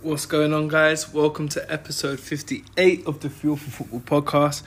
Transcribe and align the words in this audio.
What's 0.00 0.26
going 0.26 0.54
on, 0.54 0.68
guys? 0.68 1.12
Welcome 1.12 1.48
to 1.48 1.72
episode 1.72 2.20
58 2.20 3.04
of 3.08 3.18
the 3.18 3.28
Fuel 3.28 3.56
for 3.56 3.82
Football 3.82 4.22
podcast. 4.22 4.62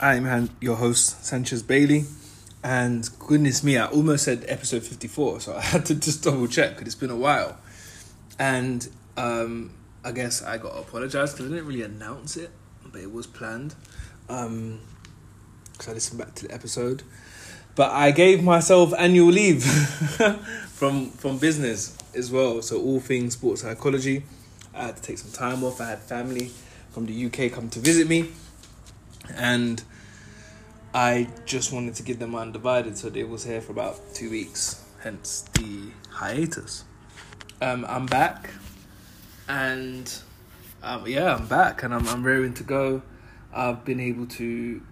I'm 0.00 0.48
your 0.58 0.76
host, 0.76 1.22
Sanchez 1.22 1.62
Bailey. 1.62 2.04
And 2.62 3.06
goodness 3.18 3.62
me, 3.62 3.76
I 3.76 3.86
almost 3.88 4.24
said 4.24 4.46
episode 4.48 4.82
54, 4.82 5.40
so 5.40 5.54
I 5.54 5.60
had 5.60 5.84
to 5.86 5.94
just 5.94 6.24
double 6.24 6.46
check 6.46 6.70
because 6.70 6.86
it's 6.86 6.94
been 6.94 7.10
a 7.10 7.16
while. 7.16 7.58
And 8.38 8.88
um, 9.18 9.74
I 10.02 10.12
guess 10.12 10.42
I 10.42 10.56
got 10.56 10.72
to 10.72 10.78
apologize 10.78 11.32
because 11.32 11.52
I 11.52 11.56
didn't 11.56 11.66
really 11.66 11.82
announce 11.82 12.38
it, 12.38 12.50
but 12.90 13.02
it 13.02 13.12
was 13.12 13.26
planned. 13.26 13.74
Um, 14.30 14.80
because 15.72 15.88
I 15.88 15.92
listened 15.92 16.20
back 16.20 16.34
to 16.36 16.48
the 16.48 16.54
episode. 16.54 17.02
But 17.74 17.90
I 17.90 18.12
gave 18.12 18.42
myself 18.42 18.94
annual 18.96 19.28
leave 19.28 19.62
from 20.72 21.10
from 21.10 21.36
business 21.36 21.98
as 22.14 22.32
well. 22.32 22.62
So 22.62 22.80
all 22.80 23.00
things 23.00 23.34
sports 23.34 23.60
psychology. 23.60 24.22
I 24.74 24.86
had 24.86 24.96
to 24.96 25.02
take 25.02 25.18
some 25.18 25.30
time 25.30 25.62
off. 25.62 25.80
I 25.80 25.90
had 25.90 26.00
family 26.00 26.50
from 26.90 27.06
the 27.06 27.26
UK 27.26 27.52
come 27.52 27.68
to 27.70 27.78
visit 27.78 28.08
me, 28.08 28.30
and 29.36 29.82
I 30.92 31.28
just 31.46 31.72
wanted 31.72 31.94
to 31.96 32.02
give 32.02 32.18
them 32.18 32.30
my 32.30 32.42
undivided. 32.42 32.98
So 32.98 33.10
they 33.10 33.24
was 33.24 33.44
here 33.44 33.60
for 33.60 33.72
about 33.72 34.14
two 34.14 34.30
weeks. 34.30 34.84
Hence 35.02 35.44
the 35.54 35.90
hiatus. 36.10 36.84
Um, 37.60 37.84
I'm 37.88 38.06
back, 38.06 38.50
and 39.48 40.12
um, 40.82 41.06
yeah, 41.06 41.34
I'm 41.36 41.46
back, 41.46 41.82
and 41.82 41.94
I'm 41.94 42.08
I'm 42.08 42.24
raring 42.24 42.54
to 42.54 42.64
go. 42.64 43.02
I've 43.52 43.84
been 43.84 44.00
able 44.00 44.26
to. 44.26 44.82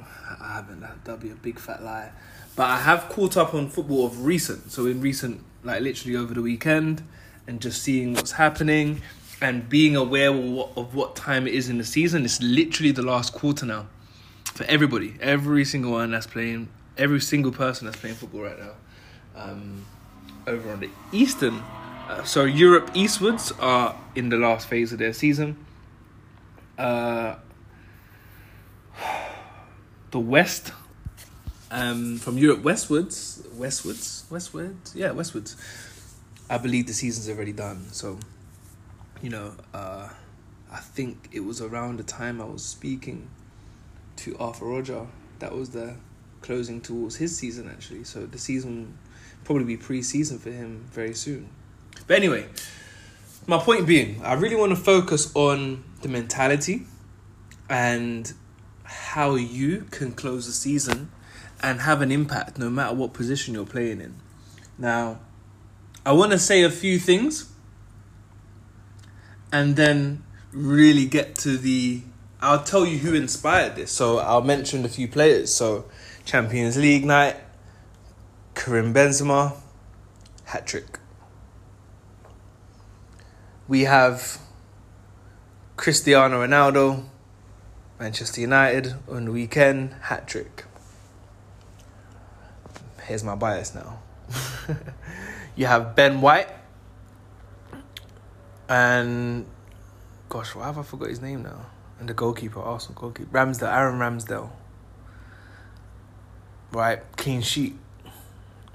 I 0.00 0.54
haven't. 0.54 0.80
That'd 1.04 1.20
be 1.20 1.30
a 1.30 1.34
big 1.34 1.58
fat 1.58 1.82
lie, 1.82 2.10
but 2.56 2.64
I 2.64 2.78
have 2.78 3.08
caught 3.08 3.36
up 3.36 3.54
on 3.54 3.68
football 3.68 4.06
of 4.06 4.24
recent. 4.24 4.72
So 4.72 4.86
in 4.86 5.00
recent, 5.00 5.42
like 5.62 5.82
literally 5.82 6.16
over 6.16 6.34
the 6.34 6.42
weekend, 6.42 7.02
and 7.46 7.60
just 7.60 7.82
seeing 7.82 8.14
what's 8.14 8.32
happening 8.32 9.02
and 9.40 9.68
being 9.68 9.96
aware 9.96 10.30
of 10.30 10.44
what, 10.44 10.70
of 10.76 10.94
what 10.94 11.16
time 11.16 11.46
it 11.46 11.54
is 11.54 11.68
in 11.68 11.78
the 11.78 11.84
season. 11.84 12.24
It's 12.24 12.40
literally 12.42 12.92
the 12.92 13.02
last 13.02 13.32
quarter 13.32 13.66
now 13.66 13.86
for 14.44 14.64
everybody, 14.64 15.16
every 15.20 15.64
single 15.64 15.92
one 15.92 16.12
that's 16.12 16.26
playing, 16.26 16.68
every 16.96 17.20
single 17.20 17.52
person 17.52 17.86
that's 17.86 17.98
playing 17.98 18.16
football 18.16 18.42
right 18.42 18.58
now. 18.58 18.72
Um, 19.36 19.84
over 20.46 20.70
on 20.70 20.80
the 20.80 20.90
Eastern, 21.10 21.62
uh, 22.08 22.22
so 22.22 22.44
Europe 22.44 22.90
eastwards 22.94 23.50
are 23.58 23.96
in 24.14 24.28
the 24.28 24.36
last 24.36 24.68
phase 24.68 24.92
of 24.92 24.98
their 24.98 25.12
season. 25.12 25.56
Uh, 26.78 27.36
the 30.10 30.20
West, 30.20 30.72
um, 31.70 32.18
from 32.18 32.38
Europe 32.38 32.62
westwards, 32.62 33.42
westwards, 33.54 34.24
westwards, 34.30 34.94
yeah, 34.94 35.10
westwards. 35.10 35.56
I 36.48 36.58
believe 36.58 36.86
the 36.86 36.92
season's 36.92 37.28
already 37.28 37.52
done. 37.52 37.86
So, 37.92 38.18
you 39.22 39.30
know, 39.30 39.54
uh, 39.72 40.08
I 40.70 40.78
think 40.78 41.28
it 41.32 41.40
was 41.40 41.60
around 41.60 41.98
the 41.98 42.04
time 42.04 42.40
I 42.40 42.44
was 42.44 42.64
speaking 42.64 43.28
to 44.16 44.36
Arthur 44.38 44.66
Roger 44.66 45.06
that 45.38 45.54
was 45.54 45.70
the 45.70 45.96
closing 46.42 46.80
towards 46.80 47.16
his 47.16 47.36
season 47.36 47.68
actually. 47.68 48.04
So 48.04 48.26
the 48.26 48.38
season 48.38 48.98
probably 49.44 49.64
be 49.64 49.76
pre-season 49.76 50.38
for 50.38 50.50
him 50.50 50.86
very 50.92 51.14
soon. 51.14 51.48
But 52.06 52.16
anyway, 52.16 52.46
my 53.46 53.58
point 53.58 53.86
being, 53.86 54.22
I 54.22 54.34
really 54.34 54.56
want 54.56 54.70
to 54.70 54.76
focus 54.76 55.34
on 55.34 55.84
the 56.02 56.08
mentality 56.08 56.86
and 57.68 58.32
how 58.84 59.34
you 59.34 59.86
can 59.90 60.12
close 60.12 60.46
the 60.46 60.52
season 60.52 61.10
and 61.62 61.80
have 61.80 62.02
an 62.02 62.12
impact 62.12 62.58
no 62.58 62.68
matter 62.68 62.94
what 62.94 63.14
position 63.14 63.54
you're 63.54 63.64
playing 63.64 64.00
in. 64.00 64.14
Now, 64.76 65.20
I 66.06 66.12
want 66.12 66.32
to 66.32 66.38
say 66.38 66.62
a 66.62 66.70
few 66.70 66.98
things 66.98 67.50
and 69.50 69.76
then 69.76 70.22
really 70.52 71.06
get 71.06 71.34
to 71.36 71.56
the. 71.56 72.02
I'll 72.40 72.62
tell 72.62 72.84
you 72.84 72.98
who 72.98 73.14
inspired 73.14 73.76
this. 73.76 73.90
So 73.90 74.18
I'll 74.18 74.42
mention 74.42 74.84
a 74.84 74.88
few 74.88 75.08
players. 75.08 75.54
So 75.54 75.86
Champions 76.24 76.76
League 76.76 77.04
night, 77.06 77.36
Karim 78.54 78.92
Benzema, 78.92 79.56
hat 80.44 80.66
trick. 80.66 80.98
We 83.66 83.82
have 83.82 84.40
Cristiano 85.76 86.46
Ronaldo, 86.46 87.04
Manchester 87.98 88.42
United 88.42 88.94
on 89.08 89.24
the 89.24 89.32
weekend, 89.32 89.94
hat 90.02 90.28
trick. 90.28 90.64
Here's 93.04 93.24
my 93.24 93.34
bias 93.34 93.74
now. 93.74 94.00
You 95.56 95.66
have 95.66 95.94
Ben 95.94 96.20
White. 96.20 96.48
And 98.68 99.46
gosh, 100.28 100.54
why 100.54 100.66
have 100.66 100.78
I 100.78 100.82
forgot 100.82 101.08
his 101.08 101.20
name 101.20 101.42
now? 101.42 101.66
And 102.00 102.08
the 102.08 102.14
goalkeeper, 102.14 102.60
Arsenal 102.60 103.00
goalkeeper. 103.00 103.30
Ramsdale, 103.30 103.72
Aaron 103.72 103.98
Ramsdale. 103.98 104.50
Right, 106.72 107.00
clean 107.16 107.40
sheet. 107.40 107.76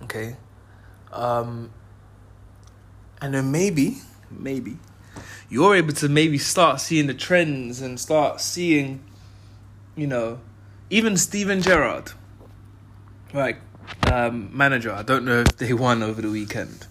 Okay. 0.03 0.37
Um 1.11 1.71
and 3.21 3.33
then 3.33 3.51
maybe, 3.51 3.97
maybe, 4.31 4.77
you're 5.49 5.75
able 5.75 5.91
to 5.93 6.07
maybe 6.07 6.37
start 6.37 6.79
seeing 6.79 7.07
the 7.07 7.13
trends 7.13 7.81
and 7.81 7.99
start 7.99 8.39
seeing, 8.39 9.03
you 9.97 10.07
know, 10.07 10.39
even 10.89 11.17
Steven 11.17 11.61
Gerrard. 11.61 12.13
Right, 13.33 13.57
um, 14.11 14.55
manager. 14.55 14.91
I 14.91 15.03
don't 15.03 15.25
know 15.25 15.41
if 15.41 15.57
they 15.57 15.73
won 15.73 16.03
over 16.03 16.21
the 16.21 16.29
weekend. 16.29 16.87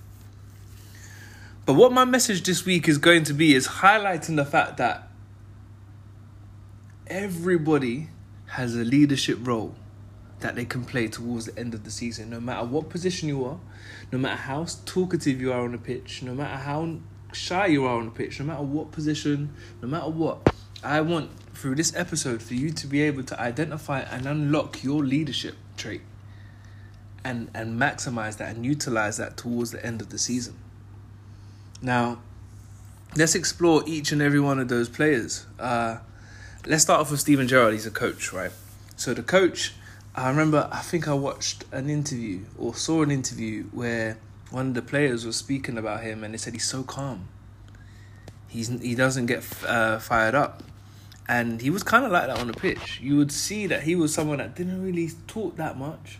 But 1.66 1.74
what 1.74 1.92
my 1.92 2.04
message 2.04 2.44
this 2.44 2.64
week 2.64 2.88
is 2.88 2.98
going 2.98 3.24
to 3.24 3.34
be 3.34 3.54
is 3.54 3.68
highlighting 3.68 4.36
the 4.36 4.44
fact 4.44 4.78
that 4.78 5.08
everybody 7.06 8.08
has 8.46 8.74
a 8.74 8.84
leadership 8.84 9.38
role 9.42 9.74
that 10.40 10.54
they 10.54 10.64
can 10.64 10.84
play 10.84 11.08
towards 11.08 11.46
the 11.46 11.58
end 11.58 11.74
of 11.74 11.84
the 11.84 11.90
season, 11.90 12.30
no 12.30 12.40
matter 12.40 12.64
what 12.64 12.88
position 12.88 13.28
you 13.28 13.44
are, 13.44 13.58
no 14.12 14.18
matter 14.18 14.36
how 14.36 14.64
talkative 14.86 15.40
you 15.40 15.52
are 15.52 15.62
on 15.62 15.72
the 15.72 15.78
pitch, 15.78 16.22
no 16.22 16.34
matter 16.34 16.56
how 16.56 16.96
shy 17.32 17.66
you 17.66 17.84
are 17.84 17.98
on 17.98 18.06
the 18.06 18.10
pitch, 18.10 18.38
no 18.40 18.46
matter 18.46 18.62
what 18.62 18.90
position, 18.92 19.52
no 19.82 19.88
matter 19.88 20.08
what. 20.08 20.54
I 20.82 21.00
want 21.00 21.30
through 21.54 21.74
this 21.74 21.94
episode 21.96 22.40
for 22.40 22.54
you 22.54 22.70
to 22.70 22.86
be 22.86 23.02
able 23.02 23.24
to 23.24 23.38
identify 23.40 24.00
and 24.00 24.26
unlock 24.26 24.84
your 24.84 25.04
leadership 25.04 25.56
trait 25.76 26.02
and 27.24 27.50
and 27.54 27.80
maximize 27.80 28.36
that 28.38 28.54
and 28.54 28.64
utilize 28.64 29.16
that 29.16 29.36
towards 29.36 29.70
the 29.70 29.84
end 29.84 30.00
of 30.00 30.10
the 30.10 30.18
season. 30.18 30.56
Now, 31.80 32.18
let's 33.16 33.34
explore 33.34 33.82
each 33.86 34.12
and 34.12 34.20
every 34.20 34.40
one 34.40 34.58
of 34.58 34.68
those 34.68 34.88
players. 34.88 35.46
Uh, 35.58 35.98
let's 36.66 36.82
start 36.82 37.00
off 37.00 37.10
with 37.10 37.20
Steven 37.20 37.46
Gerrard. 37.46 37.72
He's 37.72 37.86
a 37.86 37.90
coach, 37.90 38.32
right? 38.32 38.50
So 38.96 39.14
the 39.14 39.22
coach, 39.22 39.74
I 40.14 40.28
remember, 40.28 40.68
I 40.72 40.80
think 40.80 41.06
I 41.06 41.14
watched 41.14 41.64
an 41.70 41.88
interview 41.88 42.44
or 42.58 42.74
saw 42.74 43.02
an 43.02 43.10
interview 43.10 43.64
where 43.64 44.18
one 44.50 44.68
of 44.68 44.74
the 44.74 44.82
players 44.82 45.24
was 45.24 45.36
speaking 45.36 45.78
about 45.78 46.02
him, 46.02 46.24
and 46.24 46.34
they 46.34 46.38
said 46.38 46.54
he's 46.54 46.68
so 46.68 46.82
calm. 46.82 47.28
He's 48.48 48.68
he 48.80 48.94
doesn't 48.94 49.26
get 49.26 49.44
uh, 49.66 49.98
fired 49.98 50.34
up, 50.34 50.62
and 51.28 51.60
he 51.60 51.70
was 51.70 51.82
kind 51.82 52.04
of 52.04 52.10
like 52.10 52.26
that 52.28 52.40
on 52.40 52.46
the 52.46 52.54
pitch. 52.54 52.98
You 53.00 53.16
would 53.18 53.30
see 53.30 53.66
that 53.66 53.82
he 53.82 53.94
was 53.94 54.12
someone 54.14 54.38
that 54.38 54.56
didn't 54.56 54.82
really 54.82 55.10
talk 55.26 55.56
that 55.56 55.76
much 55.76 56.18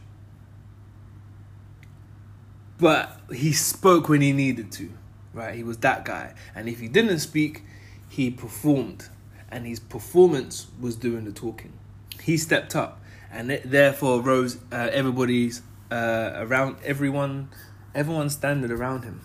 but 2.78 3.20
he 3.32 3.52
spoke 3.52 4.08
when 4.08 4.20
he 4.20 4.32
needed 4.32 4.70
to, 4.72 4.90
right? 5.32 5.54
He 5.54 5.64
was 5.64 5.78
that 5.78 6.04
guy. 6.04 6.34
And 6.54 6.68
if 6.68 6.80
he 6.80 6.88
didn't 6.88 7.18
speak, 7.18 7.64
he 8.08 8.30
performed. 8.30 9.08
And 9.50 9.66
his 9.66 9.80
performance 9.80 10.68
was 10.80 10.96
doing 10.96 11.24
the 11.24 11.32
talking. 11.32 11.72
He 12.20 12.36
stepped 12.36 12.76
up 12.76 13.00
and 13.30 13.50
it 13.50 13.70
therefore 13.70 14.20
rose 14.20 14.58
uh, 14.72 14.88
everybody's 14.92 15.62
uh, 15.90 16.32
around 16.36 16.76
everyone 16.84 17.48
everyone's 17.94 18.34
standard 18.34 18.70
around 18.70 19.04
him. 19.04 19.22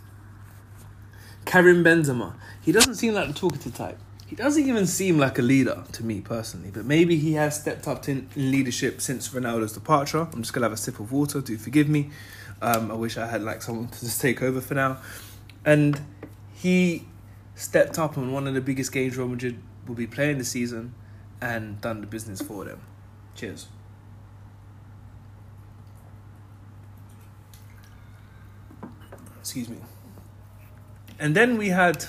Karim 1.46 1.84
Benzema, 1.84 2.36
he 2.62 2.72
doesn't 2.72 2.96
seem 2.96 3.14
like 3.14 3.28
the 3.28 3.34
talkative 3.34 3.76
type. 3.76 4.00
He 4.26 4.36
doesn't 4.36 4.68
even 4.68 4.88
seem 4.88 5.20
like 5.20 5.38
a 5.38 5.42
leader 5.42 5.84
to 5.92 6.04
me 6.04 6.22
personally, 6.22 6.72
but 6.74 6.86
maybe 6.86 7.18
he 7.18 7.34
has 7.34 7.60
stepped 7.60 7.88
up 7.88 8.08
in 8.08 8.30
leadership 8.36 9.02
since 9.02 9.30
Ronaldo's 9.30 9.74
departure. 9.74 10.28
I'm 10.34 10.42
just 10.42 10.54
gonna 10.54 10.66
have 10.66 10.74
a 10.74 10.78
sip 10.78 11.00
of 11.00 11.12
water. 11.12 11.42
Do 11.42 11.58
forgive 11.58 11.90
me. 11.90 12.10
Um, 12.62 12.92
I 12.92 12.96
wish 12.96 13.18
I 13.18 13.28
had 13.28 13.42
like 13.42 13.62
someone 13.62 13.88
to 13.90 14.00
just 14.00 14.22
take 14.22 14.42
over 14.42 14.62
for 14.62 14.74
now. 14.74 14.98
And 15.66 16.00
he 16.54 17.06
stepped 17.56 18.00
up 18.00 18.18
on 18.18 18.32
one 18.32 18.48
of 18.48 18.54
the 18.54 18.62
biggest 18.62 18.92
games 18.92 19.18
Real 19.18 19.28
Madrid 19.28 19.60
will 19.88 19.96
be 19.96 20.08
playing 20.08 20.38
this 20.38 20.50
season 20.50 20.94
and 21.42 21.80
done 21.82 22.02
the 22.02 22.08
business 22.08 22.42
for 22.42 22.66
them. 22.66 22.82
Cheers. 23.36 23.68
Excuse 29.40 29.68
me. 29.68 29.78
And 31.20 31.36
then 31.36 31.58
we 31.58 31.70
had 31.70 32.06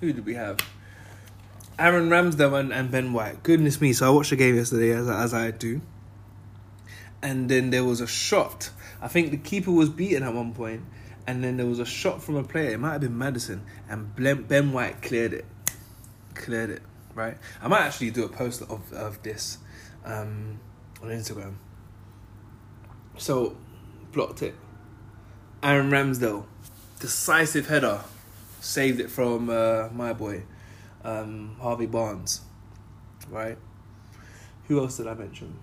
who 0.00 0.12
did 0.12 0.26
we 0.26 0.34
have? 0.34 0.58
Aaron 1.78 2.08
Ramsdale 2.08 2.58
and, 2.58 2.72
and 2.72 2.90
Ben 2.90 3.12
White. 3.12 3.42
Goodness 3.42 3.80
me! 3.80 3.92
So 3.92 4.06
I 4.06 4.10
watched 4.10 4.30
the 4.30 4.36
game 4.36 4.54
yesterday 4.54 4.90
as 4.90 5.08
as 5.08 5.34
I 5.34 5.50
do, 5.50 5.80
and 7.22 7.48
then 7.48 7.70
there 7.70 7.84
was 7.84 8.00
a 8.00 8.06
shot 8.06 8.70
I 9.04 9.08
think 9.08 9.32
the 9.32 9.36
keeper 9.36 9.70
was 9.70 9.90
beaten 9.90 10.22
at 10.22 10.32
one 10.32 10.54
point, 10.54 10.80
and 11.26 11.44
then 11.44 11.58
there 11.58 11.66
was 11.66 11.78
a 11.78 11.84
shot 11.84 12.22
from 12.22 12.36
a 12.36 12.42
player. 12.42 12.70
It 12.70 12.80
might 12.80 12.92
have 12.92 13.02
been 13.02 13.18
Maddison, 13.18 13.60
and 13.86 14.16
Ben 14.16 14.72
White 14.72 15.02
cleared 15.02 15.34
it, 15.34 15.44
cleared 16.34 16.70
it. 16.70 16.82
Right. 17.14 17.36
I 17.62 17.68
might 17.68 17.82
actually 17.82 18.10
do 18.12 18.24
a 18.24 18.28
post 18.30 18.62
of 18.62 18.90
of 18.94 19.22
this 19.22 19.58
um, 20.06 20.58
on 21.02 21.10
Instagram. 21.10 21.56
So, 23.18 23.58
blocked 24.10 24.42
it. 24.42 24.54
Aaron 25.62 25.90
Ramsdale, 25.90 26.46
decisive 26.98 27.68
header, 27.68 28.00
saved 28.60 29.00
it 29.00 29.10
from 29.10 29.50
uh, 29.50 29.90
my 29.92 30.14
boy, 30.14 30.44
um, 31.04 31.56
Harvey 31.60 31.86
Barnes. 31.86 32.40
Right. 33.28 33.58
Who 34.68 34.80
else 34.80 34.96
did 34.96 35.08
I 35.08 35.14
mention? 35.14 35.58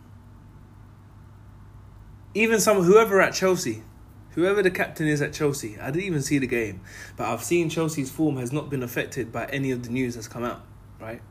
Even 2.34 2.60
some 2.60 2.84
whoever 2.84 3.20
at 3.22 3.34
Chelsea, 3.34 3.84
whoever 4.32 4.64
the 4.64 4.72
captain 4.72 5.08
is 5.08 5.22
at 5.22 5.34
Chelsea. 5.34 5.78
I 5.80 5.92
didn't 5.92 6.06
even 6.06 6.22
see 6.22 6.38
the 6.40 6.48
game, 6.48 6.82
but 7.18 7.28
I've 7.28 7.44
seen 7.44 7.70
Chelsea's 7.70 8.12
form 8.12 8.38
has 8.38 8.52
not 8.52 8.70
been 8.70 8.84
affected 8.84 9.32
by 9.32 9.46
any 9.48 9.72
of 9.72 9.84
the 9.84 9.90
news 9.90 10.16
that's 10.16 10.28
come 10.28 10.44
out. 10.44 10.62
Right. 11.00 11.22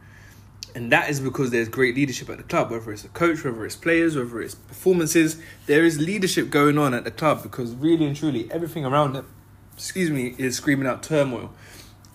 And 0.75 0.93
that 0.93 1.11
is 1.11 1.19
because 1.21 1.51
there's 1.51 1.69
great 1.69 1.97
leadership 1.97 2.29
at 2.31 2.37
the 2.37 2.45
club, 2.45 2.71
whether 2.71 2.93
it's 2.93 3.05
a 3.05 3.09
coach, 3.09 3.43
whether 3.45 3.65
it's 3.65 3.77
players, 3.77 4.17
whether 4.17 4.41
it's 4.41 4.55
performances. 4.55 5.41
There 5.67 5.85
is 5.85 5.99
leadership 5.99 6.51
going 6.51 6.79
on 6.79 6.95
at 6.95 7.05
the 7.05 7.11
club 7.11 7.43
because 7.43 7.75
really 7.75 8.07
and 8.07 8.15
truly 8.15 8.51
everything 8.53 8.85
around 8.85 9.15
them, 9.15 9.27
excuse 9.75 10.11
me, 10.11 10.35
is 10.39 10.57
screaming 10.57 10.87
out 10.87 11.03
turmoil. 11.03 11.53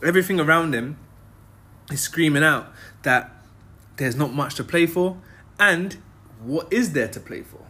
Everything 0.03 0.39
around 0.39 0.71
them 0.71 0.97
is 1.91 2.01
screaming 2.01 2.43
out 2.43 2.71
that 3.03 3.31
there's 3.97 4.15
not 4.15 4.33
much 4.33 4.55
to 4.55 4.63
play 4.63 4.85
for 4.85 5.17
and 5.59 5.97
what 6.41 6.71
is 6.71 6.93
there 6.93 7.07
to 7.07 7.19
play 7.19 7.41
for? 7.41 7.65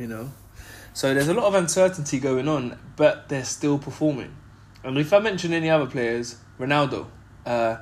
You 0.00 0.06
know? 0.06 0.32
So 0.92 1.14
there's 1.14 1.28
a 1.28 1.34
lot 1.34 1.44
of 1.44 1.54
uncertainty 1.54 2.18
going 2.18 2.48
on, 2.48 2.78
but 2.96 3.28
they're 3.28 3.44
still 3.44 3.78
performing. 3.78 4.34
And 4.82 4.98
if 4.98 5.12
I 5.12 5.18
mention 5.18 5.52
any 5.52 5.70
other 5.70 5.86
players, 5.86 6.36
Ronaldo, 6.58 7.06
uh, 7.46 7.76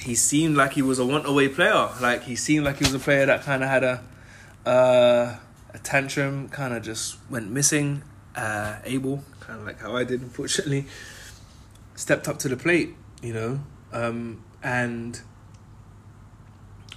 he 0.00 0.14
seemed 0.14 0.56
like 0.56 0.72
he 0.72 0.82
was 0.82 0.98
a 0.98 1.06
one 1.06 1.24
away 1.26 1.48
player. 1.48 1.90
Like 2.00 2.22
he 2.24 2.36
seemed 2.36 2.64
like 2.64 2.78
he 2.78 2.84
was 2.84 2.94
a 2.94 2.98
player 2.98 3.26
that 3.26 3.42
kind 3.42 3.62
of 3.62 3.68
had 3.68 3.84
a 3.84 4.02
uh, 4.66 5.36
a 5.74 5.78
tantrum, 5.82 6.48
kind 6.48 6.72
of 6.72 6.82
just 6.82 7.18
went 7.30 7.50
missing. 7.50 8.02
Uh, 8.34 8.78
kind 8.84 9.60
of 9.60 9.66
like 9.66 9.80
how 9.80 9.96
I 9.96 10.04
did, 10.04 10.22
unfortunately, 10.22 10.86
stepped 11.94 12.28
up 12.28 12.38
to 12.40 12.48
the 12.48 12.56
plate, 12.56 12.94
you 13.22 13.32
know, 13.32 13.60
um, 13.92 14.42
and 14.62 15.20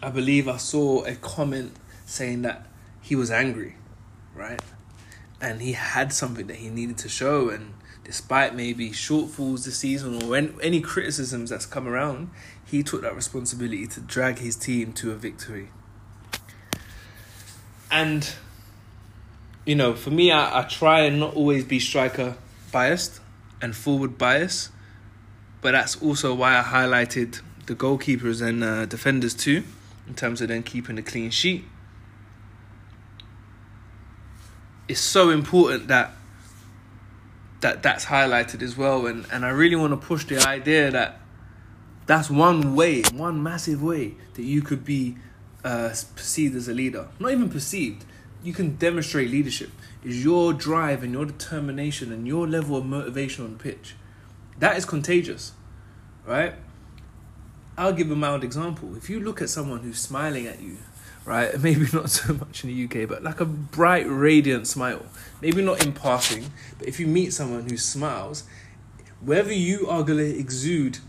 I 0.02 0.10
believe 0.10 0.48
I 0.48 0.58
saw 0.58 1.04
a 1.04 1.16
comment 1.16 1.76
saying 2.06 2.44
that 2.44 2.68
he 3.02 3.16
was 3.16 3.30
angry, 3.30 3.76
right? 4.38 4.62
And 5.42 5.62
he 5.62 5.74
had 5.74 6.14
something 6.14 6.48
that 6.48 6.58
he 6.58 6.70
needed 6.70 6.98
to 7.00 7.10
show, 7.10 7.50
and 7.50 7.74
despite 8.04 8.56
maybe 8.56 8.92
shortfalls 8.92 9.66
this 9.66 9.78
season 9.78 10.24
or 10.24 10.36
any 10.62 10.82
criticisms 10.82 11.50
that's 11.50 11.66
come 11.66 11.88
around, 11.88 12.30
he 12.66 12.84
took 12.84 13.02
that 13.02 13.16
responsibility 13.16 13.88
to 13.88 14.00
drag 14.00 14.40
his 14.40 14.56
team 14.56 14.94
to 14.94 15.12
a 15.12 15.16
victory. 15.16 15.70
And, 17.90 18.30
you 19.66 19.76
know, 19.76 19.94
for 19.94 20.12
me, 20.12 20.32
I, 20.32 20.60
I 20.60 20.64
try 20.64 21.02
and 21.02 21.20
not 21.20 21.36
always 21.36 21.64
be 21.64 21.80
striker 21.80 22.36
biased 22.72 23.22
and 23.62 23.76
forward 23.76 24.18
biased, 24.18 24.72
but 25.62 25.72
that's 25.72 26.02
also 26.02 26.34
why 26.34 26.60
I 26.60 26.64
highlighted 26.64 27.42
the 27.66 27.76
goalkeepers 27.76 28.42
and 28.42 28.64
uh, 28.64 28.86
defenders 28.86 29.34
too, 29.34 29.64
in 30.08 30.16
terms 30.16 30.42
of 30.42 30.48
them 30.50 30.64
keeping 30.64 30.98
a 30.98 31.02
clean 31.02 31.30
sheet. 31.30 31.66
It's 34.88 35.02
so 35.02 35.30
important 35.30 35.88
that 35.88 36.12
that 37.62 37.82
that's 37.84 38.06
highlighted 38.06 38.62
as 38.62 38.78
well. 38.78 39.06
And 39.06 39.26
and 39.32 39.46
I 39.46 39.50
really 39.50 39.76
want 39.76 39.92
to 39.92 40.08
push 40.08 40.26
the 40.26 40.40
idea 40.48 40.92
that 40.92 41.20
that's 42.06 42.30
one 42.30 42.76
way 42.76 43.04
one 43.14 43.42
massive 43.44 43.82
way 43.82 44.16
that 44.36 44.44
you 44.44 44.62
could 44.62 44.86
be 44.86 45.18
uh, 45.64 45.94
perceived 46.16 46.56
as 46.56 46.68
a 46.68 46.74
leader. 46.74 47.08
Not 47.20 47.32
even 47.32 47.50
perceived. 47.50 48.06
You 48.44 48.54
can 48.54 48.76
demonstrate 48.76 49.30
leadership. 49.30 49.72
Is 50.04 50.24
your 50.24 50.54
drive 50.54 51.04
and 51.04 51.12
your 51.12 51.26
determination 51.26 52.14
and 52.14 52.28
your 52.28 52.48
level 52.48 52.78
of 52.78 52.86
motivation 52.86 53.44
on 53.44 53.54
the 53.54 53.60
pitch. 53.60 53.96
That 54.60 54.78
is 54.78 54.86
contagious 54.86 55.52
right? 56.28 56.54
I'll 57.78 57.94
give 57.94 58.12
a 58.12 58.16
mild 58.16 58.44
example. 58.44 58.96
If 58.96 59.10
you 59.10 59.20
look 59.20 59.42
at 59.42 59.50
someone 59.50 59.80
who's 59.80 60.00
smiling 60.00 60.46
at 60.46 60.62
you 60.62 60.78
right? 61.28 61.60
Maybe 61.62 61.86
not 61.94 62.10
so 62.10 62.34
much 62.34 62.64
in 62.64 62.70
the 62.70 62.86
UK, 62.86 63.08
but 63.08 63.22
like 63.22 63.40
a 63.40 63.46
bright, 63.46 64.06
radiant 64.08 64.66
smile. 64.66 65.06
Maybe 65.42 65.62
not 65.62 65.86
in 65.86 65.94
passing, 65.94 66.52
but 66.80 66.88
if 66.88 67.00
you 67.00 67.06
meet 67.06 67.34
someone 67.34 67.70
who 67.70 67.78
smiles, 67.78 68.46
whether 69.22 69.54
you 69.54 69.88
are 69.88 70.04
going 70.04 70.20
to 70.20 70.40
exude 70.40 71.00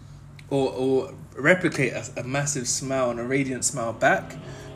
or, 0.51 0.73
or 0.73 1.15
replicate 1.37 1.93
a, 1.93 2.21
a 2.21 2.25
massive 2.25 2.69
smile 2.69 3.11
and 3.11 3.21
a 3.21 3.23
radiant 3.23 3.65
smile 3.65 3.93
back, 3.93 4.35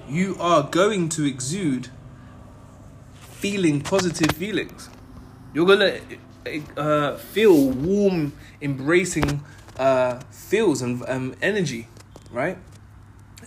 you 0.08 0.36
are 0.38 0.62
going 0.62 1.08
to 1.10 1.24
exude 1.24 1.88
feeling 3.20 3.80
positive 3.80 4.36
feelings. 4.36 4.88
You're 5.52 5.66
going 5.66 6.00
to 6.46 6.62
uh, 6.76 7.16
feel 7.16 7.70
warm, 7.70 8.32
embracing 8.60 9.42
uh, 9.76 10.20
feels 10.30 10.82
and 10.82 11.02
um, 11.08 11.34
energy, 11.42 11.88
right? 12.30 12.58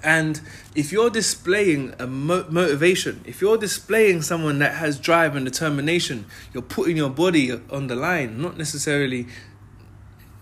And 0.05 0.39
if 0.75 0.91
you're 0.91 1.09
displaying 1.09 1.95
a 1.97 2.05
mo- 2.05 2.45
motivation, 2.47 3.23
if 3.25 3.41
you're 3.41 3.57
displaying 3.57 4.21
someone 4.21 4.59
that 4.59 4.75
has 4.75 4.99
drive 4.99 5.35
and 5.35 5.43
determination, 5.43 6.27
you're 6.53 6.61
putting 6.61 6.95
your 6.95 7.09
body 7.09 7.51
on 7.71 7.87
the 7.87 7.95
line, 7.95 8.39
not 8.39 8.55
necessarily 8.55 9.25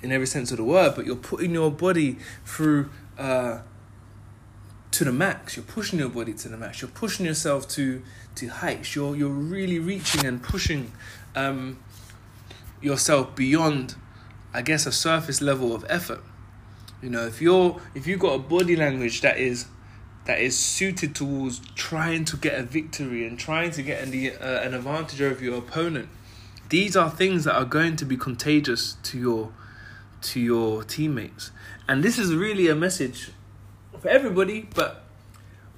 in 0.01 0.11
every 0.11 0.27
sense 0.27 0.51
of 0.51 0.57
the 0.57 0.65
word, 0.65 0.95
but 0.97 1.05
you're 1.05 1.15
putting 1.15 1.51
your 1.51 1.71
body 1.71 2.17
through 2.43 2.89
uh, 3.17 3.59
to 4.91 5.05
the 5.05 5.13
max. 5.13 5.55
You're 5.55 5.63
pushing 5.63 5.97
your 5.97 6.09
body 6.09 6.33
to 6.33 6.49
the 6.49 6.57
max. 6.57 6.81
You're 6.81 6.91
pushing 6.91 7.25
yourself 7.25 7.65
to 7.69 8.01
to 8.35 8.47
heights. 8.47 8.97
You're 8.97 9.15
you're 9.15 9.29
really 9.29 9.79
reaching 9.79 10.25
and 10.25 10.43
pushing 10.43 10.91
um, 11.37 11.79
yourself 12.81 13.33
beyond, 13.33 13.95
I 14.53 14.61
guess, 14.61 14.85
a 14.85 14.91
surface 14.91 15.41
level 15.41 15.73
of 15.73 15.85
effort. 15.87 16.21
You 17.03 17.09
know, 17.09 17.25
if 17.27 17.41
you're 17.41 17.81
if 17.93 18.07
you've 18.07 18.21
got 18.21 18.33
a 18.33 18.39
body 18.39 18.77
language 18.77 19.19
that 19.21 19.37
is 19.37 19.65
that 20.23 20.39
is 20.39 20.57
suited 20.57 21.13
towards 21.13 21.59
trying 21.75 22.23
to 22.23 22.37
get 22.37 22.57
a 22.57 22.63
victory 22.63 23.27
and 23.27 23.37
trying 23.37 23.71
to 23.71 23.83
get 23.83 24.07
an, 24.07 24.13
uh, 24.41 24.61
an 24.63 24.73
advantage 24.73 25.21
over 25.21 25.43
your 25.43 25.57
opponent, 25.57 26.07
these 26.69 26.95
are 26.95 27.09
things 27.09 27.43
that 27.43 27.55
are 27.55 27.65
going 27.65 27.97
to 27.97 28.05
be 28.05 28.15
contagious 28.15 28.95
to 29.03 29.19
your 29.19 29.51
to 30.21 30.39
your 30.39 30.85
teammates. 30.85 31.51
And 31.89 32.05
this 32.05 32.17
is 32.17 32.33
really 32.33 32.69
a 32.69 32.75
message 32.75 33.31
for 33.99 34.07
everybody, 34.07 34.69
but 34.73 35.03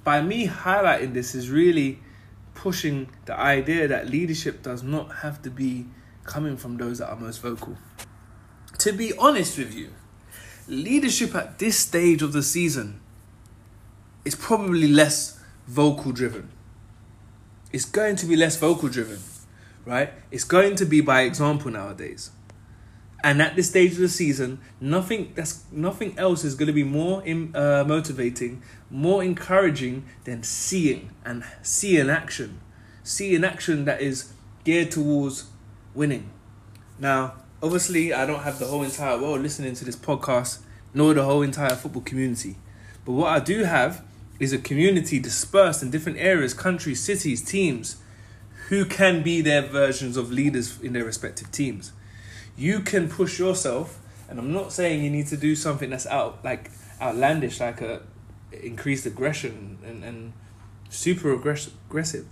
by 0.04 0.22
me 0.22 0.46
highlighting 0.46 1.12
this 1.12 1.34
is 1.34 1.50
really 1.50 1.98
pushing 2.54 3.08
the 3.24 3.36
idea 3.36 3.88
that 3.88 4.08
leadership 4.08 4.62
does 4.62 4.84
not 4.84 5.16
have 5.16 5.42
to 5.42 5.50
be 5.50 5.86
coming 6.22 6.56
from 6.56 6.76
those 6.76 6.98
that 6.98 7.10
are 7.10 7.16
most 7.16 7.42
vocal. 7.42 7.76
To 8.78 8.92
be 8.92 9.12
honest 9.18 9.58
with 9.58 9.74
you, 9.74 9.90
leadership 10.68 11.34
at 11.34 11.58
this 11.58 11.78
stage 11.78 12.22
of 12.22 12.32
the 12.32 12.42
season 12.42 13.00
is 14.24 14.34
probably 14.34 14.88
less 14.88 15.40
vocal 15.66 16.12
driven. 16.12 16.50
It's 17.72 17.84
going 17.84 18.16
to 18.16 18.26
be 18.26 18.36
less 18.36 18.56
vocal 18.56 18.88
driven, 18.88 19.18
right? 19.84 20.12
It's 20.30 20.44
going 20.44 20.76
to 20.76 20.84
be 20.84 21.00
by 21.00 21.22
example 21.22 21.70
nowadays. 21.70 22.30
And 23.24 23.42
at 23.42 23.56
this 23.56 23.70
stage 23.70 23.92
of 23.92 23.98
the 23.98 24.08
season, 24.08 24.60
nothing 24.80 25.32
that's 25.34 25.64
nothing 25.72 26.16
else 26.18 26.44
is 26.44 26.54
going 26.54 26.68
to 26.68 26.72
be 26.72 26.84
more 26.84 27.24
in, 27.24 27.54
uh, 27.56 27.84
motivating, 27.86 28.62
more 28.90 29.22
encouraging 29.22 30.04
than 30.24 30.42
seeing 30.42 31.10
and 31.24 31.42
seeing 31.62 32.08
action, 32.08 32.60
seeing 33.02 33.42
action 33.42 33.84
that 33.86 34.00
is 34.00 34.32
geared 34.64 34.90
towards 34.90 35.46
winning. 35.94 36.30
Now, 36.98 37.34
obviously, 37.62 38.12
I 38.12 38.26
don't 38.26 38.42
have 38.42 38.58
the 38.58 38.66
whole 38.66 38.82
entire 38.82 39.18
world 39.18 39.40
listening 39.40 39.74
to 39.74 39.84
this 39.84 39.96
podcast, 39.96 40.58
nor 40.94 41.14
the 41.14 41.24
whole 41.24 41.42
entire 41.42 41.74
football 41.74 42.02
community. 42.02 42.56
But 43.04 43.12
what 43.12 43.28
I 43.28 43.40
do 43.40 43.64
have 43.64 44.02
is 44.38 44.52
a 44.52 44.58
community 44.58 45.18
dispersed 45.18 45.82
in 45.82 45.90
different 45.90 46.18
areas, 46.18 46.54
countries, 46.54 47.02
cities, 47.02 47.42
teams, 47.42 47.96
who 48.68 48.84
can 48.84 49.22
be 49.22 49.40
their 49.40 49.62
versions 49.62 50.16
of 50.16 50.30
leaders 50.30 50.80
in 50.80 50.92
their 50.92 51.04
respective 51.04 51.50
teams. 51.52 51.92
You 52.56 52.80
can 52.80 53.08
push 53.08 53.38
yourself, 53.38 54.00
and 54.28 54.38
I'm 54.38 54.52
not 54.52 54.72
saying 54.72 55.04
you 55.04 55.10
need 55.10 55.28
to 55.28 55.36
do 55.36 55.54
something 55.54 55.90
that's 55.90 56.06
out 56.06 56.44
like 56.44 56.70
outlandish, 57.00 57.60
like 57.60 57.80
a 57.80 58.02
increased 58.52 59.06
aggression 59.06 59.78
and, 59.84 60.02
and 60.02 60.32
super 60.88 61.32
aggressive. 61.32 61.74
Aggressive. 61.88 62.26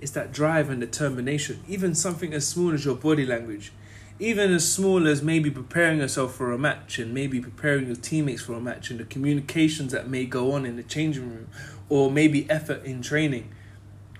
It's 0.00 0.12
that 0.12 0.32
drive 0.32 0.70
and 0.70 0.80
determination. 0.80 1.62
Even 1.68 1.94
something 1.94 2.32
as 2.32 2.46
small 2.46 2.72
as 2.72 2.84
your 2.84 2.94
body 2.94 3.26
language 3.26 3.72
even 4.20 4.52
as 4.52 4.70
small 4.70 5.08
as 5.08 5.22
maybe 5.22 5.50
preparing 5.50 5.98
yourself 5.98 6.34
for 6.34 6.52
a 6.52 6.58
match 6.58 6.98
and 6.98 7.12
maybe 7.12 7.40
preparing 7.40 7.86
your 7.86 7.96
teammates 7.96 8.42
for 8.42 8.52
a 8.52 8.60
match 8.60 8.90
and 8.90 9.00
the 9.00 9.04
communications 9.04 9.92
that 9.92 10.08
may 10.08 10.26
go 10.26 10.52
on 10.52 10.66
in 10.66 10.76
the 10.76 10.82
changing 10.82 11.28
room 11.28 11.48
or 11.88 12.10
maybe 12.10 12.48
effort 12.50 12.84
in 12.84 13.00
training, 13.00 13.50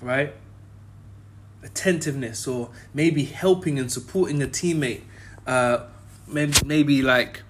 right? 0.01 0.35
Attentiveness 1.63 2.49
or 2.49 2.71
maybe 2.95 3.25
helping 3.25 3.79
and 3.79 3.93
supporting 3.93 4.43
a 4.43 4.47
teammate 4.47 5.03
uh, 5.47 5.85
maybe 6.27 6.53
maybe 6.65 7.03
like 7.03 7.43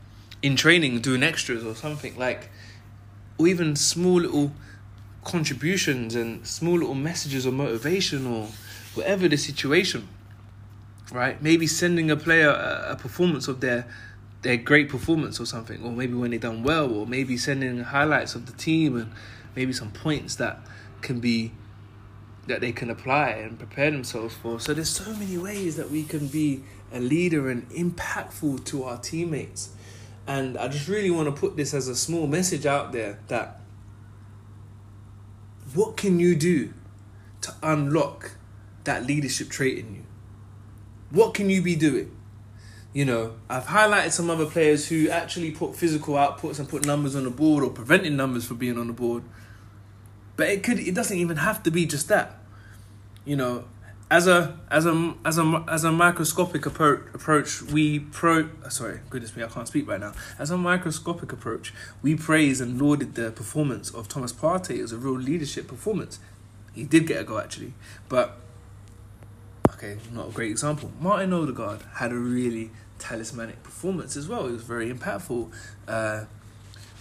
in 0.43 0.57
training 0.57 1.01
doing 1.01 1.23
extras 1.23 1.65
or 1.65 1.75
something 1.75 2.17
like, 2.17 2.51
or 3.39 3.47
even 3.47 3.77
small 3.77 4.21
little 4.21 4.53
contributions 5.23 6.15
and 6.15 6.47
small 6.47 6.79
little 6.79 6.95
messages 6.95 7.45
of 7.47 7.55
motivation 7.55 8.27
or 8.27 8.49
whatever 8.95 9.29
the 9.29 9.37
situation. 9.37 10.09
Right? 11.13 11.43
Maybe 11.43 11.67
sending 11.67 12.11
a 12.11 12.17
player 12.17 12.51
a, 12.51 12.93
a 12.93 12.97
performance 12.97 13.49
of 13.49 13.61
their 13.61 13.87
their 14.43 14.57
great 14.57 14.89
performance 14.89 15.39
or 15.39 15.45
something, 15.45 15.83
or 15.85 15.93
maybe 15.93 16.15
when 16.15 16.31
they 16.31 16.39
done 16.39 16.63
well, 16.63 16.91
or 16.93 17.07
maybe 17.07 17.37
sending 17.37 17.81
highlights 17.81 18.35
of 18.35 18.47
the 18.47 18.53
team 18.53 18.97
and 18.97 19.13
maybe 19.55 19.73
some 19.73 19.91
points 19.91 20.37
that 20.37 20.61
can 21.03 21.21
be 21.21 21.53
that 22.47 22.61
they 22.61 22.73
can 22.73 22.91
apply 22.91 23.31
and 23.31 23.59
prepare 23.59 23.91
themselves 23.91 24.35
for. 24.35 24.59
So 24.59 24.75
there's 24.75 24.89
so 24.89 25.13
many 25.13 25.37
ways 25.37 25.77
that 25.77 25.91
we 25.91 26.05
can 26.05 26.27
be 26.27 26.65
a 26.93 26.99
leader 26.99 27.51
and 27.51 27.69
impactful 27.71 28.65
to 28.67 28.85
our 28.85 28.99
teammates. 28.99 29.71
And 30.27 30.57
I 30.57 30.69
just 30.69 30.89
really 30.89 31.11
want 31.11 31.35
to 31.35 31.39
put 31.39 31.57
this 31.57 31.75
as 31.75 31.89
a 31.89 31.97
small 31.97 32.27
message 32.27 32.67
out 32.67 32.93
there 32.93 33.19
that 33.29 33.61
what 35.75 35.97
can 35.97 36.19
you 36.19 36.35
do 36.35 36.73
to 37.43 37.55
unlock 37.63 38.33
that 38.85 39.07
leadership 39.07 39.49
trait 39.49 39.79
in 39.79 39.95
you? 39.95 40.05
What 41.11 41.35
can 41.35 41.51
you 41.51 41.63
be 41.63 41.77
doing? 41.77 42.17
You 42.93 43.05
know, 43.05 43.35
I've 43.49 43.67
highlighted 43.67 44.11
some 44.11 44.31
other 44.31 44.47
players 44.47 44.89
who 44.89 45.09
actually 45.09 45.53
put 45.53 45.77
physical 45.77 46.15
outputs 46.15 46.59
and 46.59 46.69
put 46.69 46.85
numbers 46.85 47.15
on 47.15 47.25
the 47.25 47.31
board 47.31 47.63
or 47.63 47.71
preventing 47.71 48.17
numbers 48.17 48.45
from 48.45 48.57
being 48.57 48.79
on 48.79 48.89
the 48.89 48.93
board. 48.93 49.23
But 50.37 50.49
it 50.49 50.63
could 50.63 50.79
it 50.79 50.95
doesn't 50.95 51.17
even 51.17 51.37
have 51.37 51.63
to 51.65 51.71
be 51.71 51.87
just 51.87 52.09
that. 52.09 52.39
You 53.25 53.37
know, 53.37 53.65
as 54.11 54.27
a 54.27 54.59
as 54.71 54.87
a 54.87 55.15
as 55.25 55.39
a 55.39 55.65
as 55.69 55.85
a 55.85 55.93
microscopic 55.93 56.67
approach 56.67 57.03
approach 57.15 57.63
we 57.63 58.01
pro 58.01 58.49
sorry 58.69 59.01
goodness 59.09 59.37
me 59.37 59.45
I 59.45 59.47
can't 59.47 59.69
speak 59.69 59.87
right 59.87 60.01
now 60.01 60.13
as 60.39 60.51
a 60.51 60.59
microscopic 60.59 61.33
approach 61.33 61.73
we 62.03 62.17
praised 62.17 62.61
and 62.61 62.81
lauded 62.81 63.15
the 63.15 63.31
performance 63.31 63.91
of 63.91 64.09
Thomas 64.09 64.33
Partey 64.33 64.83
as 64.83 64.91
a 64.91 64.99
real 64.99 65.15
leadership 65.15 65.69
performance 65.69 66.19
he 66.73 66.83
did 66.83 67.07
get 67.07 67.21
a 67.21 67.25
goal 67.25 67.39
actually 67.39 67.75
but 68.09 68.41
okay 69.81 69.99
not 70.13 70.29
a 70.29 70.33
great 70.33 70.51
example. 70.51 70.91
Martin 71.01 71.33
Odegaard 71.33 71.83
had 71.95 72.13
a 72.13 72.17
really 72.17 72.71
talismanic 72.99 73.63
performance 73.63 74.17
as 74.17 74.29
well. 74.29 74.47
He 74.47 74.53
was 74.53 74.63
very 74.63 74.93
impactful. 74.93 75.51
Uh, 75.89 76.25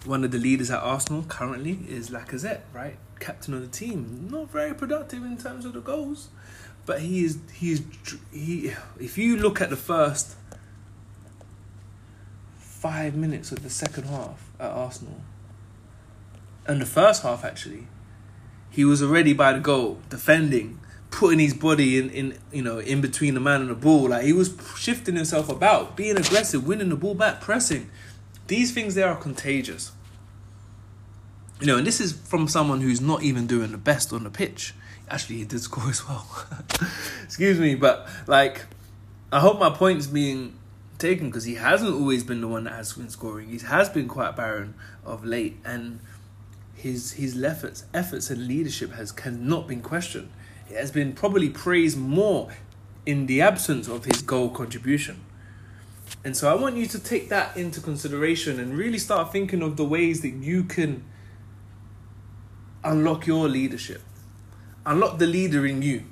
one 0.05 0.23
of 0.23 0.31
the 0.31 0.37
leaders 0.37 0.71
at 0.71 0.79
Arsenal 0.81 1.23
currently 1.23 1.79
is 1.89 2.09
Lacazette 2.09 2.61
right? 2.73 2.97
Captain 3.19 3.53
of 3.53 3.61
the 3.61 3.67
team. 3.67 4.29
Not 4.31 4.49
very 4.49 4.73
productive 4.73 5.23
in 5.23 5.37
terms 5.37 5.65
of 5.65 5.73
the 5.73 5.81
goals 5.81 6.29
but 6.89 7.01
he 7.01 7.23
is 7.23 7.37
he 7.53 7.73
is 7.73 7.83
he. 8.31 8.73
If 8.99 9.15
you 9.15 9.37
look 9.37 9.61
at 9.61 9.69
the 9.69 9.77
first 9.77 10.35
five 12.57 13.15
minutes 13.15 13.51
of 13.51 13.61
the 13.61 13.69
second 13.69 14.05
half 14.05 14.49
at 14.59 14.71
Arsenal, 14.71 15.21
and 16.65 16.81
the 16.81 16.87
first 16.87 17.21
half 17.21 17.45
actually, 17.45 17.85
he 18.71 18.85
was 18.85 19.03
already 19.03 19.33
by 19.33 19.53
the 19.53 19.59
goal 19.59 19.99
defending, 20.09 20.79
putting 21.11 21.39
his 21.39 21.53
body 21.53 21.97
in 21.97 22.09
in 22.11 22.37
you 22.51 22.61
know 22.61 22.79
in 22.79 23.01
between 23.01 23.33
the 23.33 23.39
man 23.39 23.61
and 23.61 23.69
the 23.69 23.75
ball. 23.75 24.09
Like 24.09 24.23
he 24.23 24.33
was 24.33 24.55
shifting 24.77 25.15
himself 25.15 25.49
about, 25.49 25.95
being 25.95 26.17
aggressive, 26.17 26.65
winning 26.65 26.89
the 26.89 26.95
ball 26.95 27.15
back, 27.15 27.41
pressing. 27.41 27.89
These 28.47 28.73
things 28.73 28.95
there 28.95 29.09
are 29.09 29.15
contagious. 29.15 29.91
You 31.59 31.67
know, 31.67 31.77
and 31.77 31.85
this 31.85 31.99
is 31.99 32.13
from 32.13 32.47
someone 32.47 32.81
who's 32.81 33.01
not 33.01 33.21
even 33.21 33.45
doing 33.45 33.71
the 33.71 33.77
best 33.77 34.13
on 34.13 34.23
the 34.23 34.29
pitch. 34.29 34.73
Actually, 35.09 35.37
he 35.37 35.45
did 35.45 35.61
score 35.61 35.83
as 35.89 36.07
well. 36.07 36.27
Excuse 37.23 37.59
me, 37.59 37.75
but 37.75 38.07
like, 38.27 38.65
I 39.31 39.39
hope 39.39 39.59
my 39.59 39.69
point's 39.69 40.07
being 40.07 40.57
taken 40.99 41.27
because 41.27 41.43
he 41.45 41.55
hasn't 41.55 41.93
always 41.93 42.23
been 42.23 42.41
the 42.41 42.47
one 42.47 42.63
that 42.65 42.73
has 42.73 42.93
been 42.93 43.09
scoring. 43.09 43.49
He 43.49 43.59
has 43.59 43.89
been 43.89 44.07
quite 44.07 44.35
barren 44.35 44.75
of 45.05 45.25
late, 45.25 45.57
and 45.65 45.99
his 46.75 47.13
his 47.13 47.41
efforts 47.43 47.85
efforts 47.93 48.29
and 48.29 48.47
leadership 48.47 48.93
has 48.93 49.11
cannot 49.11 49.67
been 49.67 49.81
questioned. 49.81 50.29
Has 50.69 50.91
been 50.91 51.13
probably 51.13 51.49
praised 51.49 51.97
more 51.97 52.49
in 53.05 53.25
the 53.25 53.41
absence 53.41 53.87
of 53.87 54.05
his 54.05 54.21
goal 54.21 54.49
contribution. 54.49 55.21
And 56.23 56.35
so 56.35 56.51
I 56.51 56.59
want 56.59 56.75
you 56.75 56.85
to 56.87 56.99
take 56.99 57.29
that 57.29 57.55
into 57.55 57.81
consideration 57.81 58.59
and 58.59 58.77
really 58.77 58.97
start 58.97 59.31
thinking 59.31 59.61
of 59.61 59.77
the 59.77 59.85
ways 59.85 60.21
that 60.21 60.29
you 60.29 60.63
can 60.63 61.03
unlock 62.83 63.27
your 63.27 63.47
leadership 63.47 64.01
unlock 64.89 65.19
the 65.19 65.27
leader 65.27 65.65
in 65.65 65.81
you. 65.81 66.03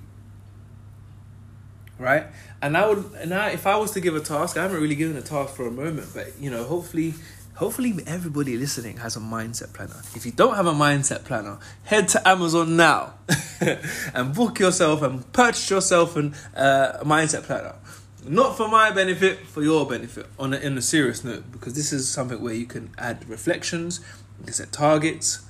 Right? 1.99 2.27
And 2.61 2.77
I 2.77 2.87
would 2.87 3.11
and 3.15 3.33
I 3.33 3.49
if 3.49 3.65
I 3.65 3.75
was 3.75 3.91
to 3.91 3.99
give 3.99 4.15
a 4.15 4.19
task, 4.19 4.55
I 4.55 4.63
haven't 4.63 4.79
really 4.79 4.95
given 4.95 5.17
a 5.17 5.21
task 5.21 5.55
for 5.55 5.65
a 5.67 5.71
moment, 5.71 6.09
but 6.13 6.39
you 6.39 6.51
know, 6.51 6.63
hopefully 6.63 7.15
hopefully 7.57 7.93
everybody 8.05 8.55
listening 8.55 8.97
has 8.97 9.15
a 9.15 9.19
mindset 9.19 9.73
planner. 9.73 9.95
If 10.15 10.25
you 10.27 10.31
don't 10.31 10.55
have 10.55 10.67
a 10.67 10.73
mindset 10.73 11.25
planner, 11.25 11.57
head 11.83 12.07
to 12.09 12.27
Amazon 12.27 12.75
now 12.75 13.15
and 14.13 14.33
book 14.33 14.59
yourself 14.59 15.01
and 15.01 15.31
purchase 15.33 15.69
yourself 15.69 16.15
an, 16.15 16.35
uh, 16.55 16.99
a 16.99 17.05
mindset 17.05 17.43
planner. 17.43 17.75
Not 18.23 18.57
for 18.57 18.67
my 18.67 18.91
benefit, 18.91 19.39
for 19.47 19.63
your 19.63 19.87
benefit. 19.87 20.27
On 20.37 20.53
a, 20.53 20.57
in 20.57 20.77
a 20.77 20.81
serious 20.81 21.23
note, 21.23 21.51
because 21.51 21.73
this 21.73 21.91
is 21.91 22.07
something 22.07 22.41
where 22.41 22.53
you 22.53 22.67
can 22.67 22.91
add 22.97 23.27
reflections, 23.27 24.01
you 24.39 24.45
can 24.45 24.53
set 24.53 24.71
targets, 24.71 25.43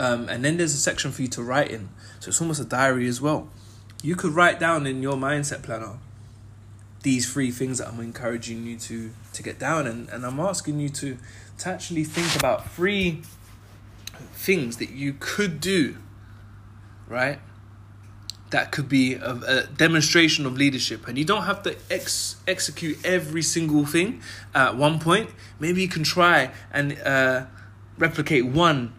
um, 0.00 0.28
and 0.28 0.44
then 0.44 0.56
there's 0.56 0.74
a 0.74 0.78
section 0.78 1.12
for 1.12 1.22
you 1.22 1.28
to 1.28 1.42
write 1.42 1.70
in. 1.70 1.90
So 2.18 2.30
it's 2.30 2.40
almost 2.40 2.60
a 2.60 2.64
diary 2.64 3.06
as 3.06 3.20
well. 3.20 3.48
You 4.02 4.16
could 4.16 4.32
write 4.32 4.58
down 4.58 4.84
in 4.86 5.00
your 5.00 5.14
mindset 5.14 5.62
planner 5.62 5.98
these 7.06 7.32
three 7.32 7.52
things 7.52 7.78
that 7.78 7.86
I'm 7.86 8.00
encouraging 8.00 8.66
you 8.66 8.76
to 8.78 9.12
to 9.32 9.40
get 9.40 9.60
down 9.60 9.86
and, 9.86 10.08
and 10.08 10.26
I'm 10.26 10.40
asking 10.40 10.80
you 10.80 10.88
to 10.88 11.16
to 11.58 11.68
actually 11.68 12.02
think 12.02 12.34
about 12.34 12.68
three 12.72 13.22
things 14.32 14.78
that 14.78 14.90
you 14.90 15.14
could 15.20 15.60
do, 15.60 15.98
right? 17.06 17.38
That 18.50 18.72
could 18.72 18.88
be 18.88 19.14
a, 19.14 19.34
a 19.34 19.66
demonstration 19.68 20.46
of 20.46 20.56
leadership, 20.56 21.06
and 21.06 21.16
you 21.16 21.24
don't 21.24 21.44
have 21.44 21.62
to 21.62 21.76
ex- 21.88 22.36
execute 22.48 22.98
every 23.04 23.42
single 23.42 23.86
thing 23.86 24.20
at 24.52 24.76
one 24.76 24.98
point. 24.98 25.30
Maybe 25.60 25.82
you 25.82 25.88
can 25.88 26.02
try 26.02 26.50
and 26.72 26.98
uh, 27.04 27.46
replicate 27.98 28.46
one 28.46 28.92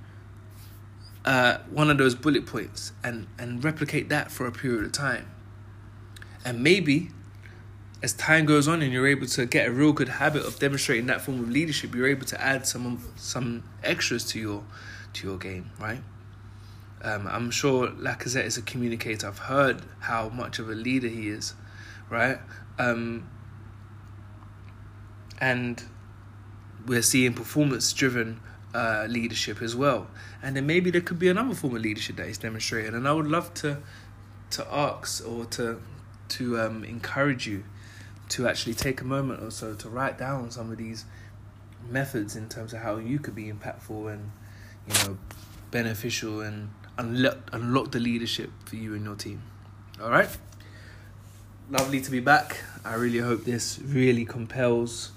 uh, 1.26 1.58
one 1.70 1.90
of 1.90 1.98
those 1.98 2.16
bullet 2.16 2.46
points 2.46 2.94
and, 3.04 3.28
and 3.38 3.62
replicate 3.66 4.08
that 4.08 4.32
for 4.32 4.48
a 4.48 4.52
period 4.54 4.86
of 4.86 4.94
time. 4.94 5.26
And 6.46 6.64
maybe 6.64 7.10
as 8.04 8.14
time 8.14 8.46
goes 8.46 8.68
on 8.68 8.82
and 8.82 8.94
you're 8.94 9.08
able 9.08 9.28
to 9.28 9.46
get 9.46 9.68
a 9.68 9.72
real 9.72 9.92
good 9.92 10.10
habit 10.10 10.46
of 10.46 10.60
demonstrating 10.60 11.08
that 11.08 11.22
form 11.22 11.40
of 11.40 11.50
leadership, 11.50 11.96
you're 11.96 12.08
able 12.08 12.26
to 12.26 12.42
add 12.42 12.68
some 12.68 13.04
some 13.16 13.64
extras 13.84 14.24
to 14.26 14.40
your 14.40 14.64
to 15.14 15.28
your 15.28 15.38
game, 15.38 15.72
right? 15.80 16.02
Um, 17.02 17.28
I'm 17.28 17.52
sure 17.52 17.88
Lacazette 17.88 18.46
is 18.46 18.58
a 18.58 18.62
communicator. 18.62 19.28
I've 19.28 19.40
heard 19.40 19.82
how 20.00 20.30
much 20.30 20.60
of 20.60 20.70
a 20.70 20.76
leader 20.76 21.08
he 21.08 21.30
is, 21.30 21.54
right? 22.10 22.40
Um, 22.80 23.30
and 25.40 25.84
we're 26.86 27.04
seeing 27.04 27.34
performance 27.34 27.94
driven 27.94 28.40
uh, 28.74 29.06
leadership 29.08 29.62
as 29.62 29.76
well. 29.76 30.08
And 30.42 30.56
then 30.56 30.66
maybe 30.66 30.92
there 30.92 31.02
could 31.02 31.20
be 31.20 31.30
another 31.30 31.56
form 31.56 31.76
of 31.76 31.82
leadership 31.82 32.16
that 32.18 32.28
is 32.28 32.38
demonstrated. 32.38 32.94
And 32.94 33.08
I 33.08 33.14
would 33.14 33.28
love 33.28 33.54
to 33.56 33.80
to 34.52 34.74
ask 34.74 35.28
or 35.28 35.46
to 35.46 35.82
to 36.30 36.60
um, 36.60 36.84
encourage 36.84 37.48
you 37.48 37.64
to 38.30 38.48
actually 38.48 38.74
take 38.74 39.02
a 39.02 39.06
moment 39.06 39.42
or 39.42 39.52
so 39.52 39.74
to 39.74 39.90
write 39.90 40.18
down 40.18 40.52
some 40.52 40.72
of 40.72 40.78
these 40.78 41.06
methods 41.90 42.36
in 42.36 42.50
terms 42.50 42.74
of 42.74 42.82
how 42.82 42.98
you 42.98 43.20
could 43.20 43.36
be 43.36 43.52
impactful 43.52 44.12
and 44.12 44.32
you 44.88 44.94
know 45.04 45.18
beneficial 45.72 46.42
and 46.42 46.70
unlock 46.98 47.38
unlock 47.54 47.92
the 47.92 48.00
leadership 48.00 48.50
for 48.66 48.76
you 48.76 48.96
and 48.96 49.06
your 49.06 49.16
team. 49.16 49.42
All 50.02 50.10
right. 50.10 50.30
Lovely 51.70 52.00
to 52.02 52.12
be 52.12 52.20
back. 52.20 52.62
I 52.86 52.94
really 52.94 53.20
hope 53.20 53.44
this 53.44 53.80
really 53.80 54.24
compels 54.24 55.12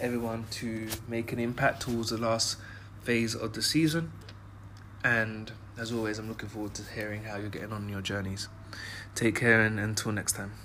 everyone 0.00 0.46
to 0.50 0.88
make 1.08 1.32
an 1.32 1.38
impact 1.38 1.82
towards 1.82 2.10
the 2.10 2.18
last 2.18 2.56
phase 3.02 3.34
of 3.34 3.52
the 3.52 3.62
season. 3.62 4.12
And 5.02 5.52
as 5.78 5.92
always, 5.92 6.18
I'm 6.18 6.28
looking 6.28 6.48
forward 6.48 6.74
to 6.74 6.82
hearing 6.94 7.24
how 7.24 7.36
you're 7.36 7.50
getting 7.50 7.72
on 7.72 7.88
your 7.88 8.00
journeys. 8.00 8.48
Take 9.14 9.36
care 9.36 9.60
and 9.60 9.78
until 9.78 10.12
next 10.12 10.32
time. 10.32 10.64